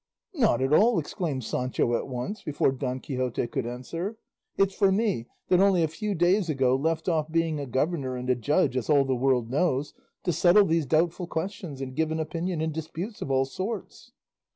"Not 0.33 0.63
at 0.63 0.73
all," 0.73 0.97
exclaimed 0.97 1.43
Sancho 1.43 1.95
at 1.95 2.07
once, 2.07 2.41
before 2.41 2.71
Don 2.71 2.99
Quixote 3.01 3.45
could 3.45 3.67
answer; 3.67 4.17
"it's 4.57 4.73
for 4.73 4.91
me, 4.91 5.27
that 5.49 5.59
only 5.59 5.83
a 5.83 5.87
few 5.87 6.15
days 6.15 6.49
ago 6.49 6.75
left 6.75 7.07
off 7.07 7.29
being 7.31 7.59
a 7.59 7.67
governor 7.67 8.15
and 8.17 8.27
a 8.27 8.33
judge, 8.35 8.75
as 8.75 8.89
all 8.89 9.05
the 9.05 9.13
world 9.15 9.51
knows, 9.51 9.93
to 10.23 10.33
settle 10.33 10.65
these 10.65 10.87
doubtful 10.87 11.27
questions 11.27 11.81
and 11.81 11.95
give 11.95 12.09
an 12.09 12.19
opinion 12.19 12.61
in 12.61 12.71
disputes 12.71 13.21
of 13.21 13.29
all 13.29 13.45
sorts." 13.45 14.11